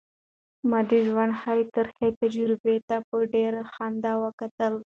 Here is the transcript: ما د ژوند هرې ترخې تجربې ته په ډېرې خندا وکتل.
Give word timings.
ما 0.69 0.79
د 0.89 0.91
ژوند 1.07 1.33
هرې 1.41 1.65
ترخې 1.75 2.07
تجربې 2.21 2.77
ته 2.87 2.97
په 3.07 3.15
ډېرې 3.33 3.61
خندا 3.73 4.13
وکتل. 4.23 4.73